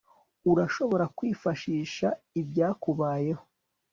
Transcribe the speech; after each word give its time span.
urashobora 0.51 1.05
kwifashisha 1.17 2.07
ibyakubayeho 2.41 3.43